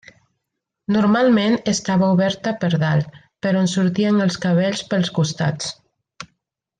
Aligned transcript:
Normalment 0.95 1.57
estava 1.73 2.07
oberta 2.15 2.53
per 2.65 2.71
dalt, 2.85 3.19
per 3.47 3.51
on 3.63 3.69
sortien 3.77 4.17
els 4.29 4.39
cabells 4.47 4.81
pels 4.95 5.13
costats. 5.19 5.71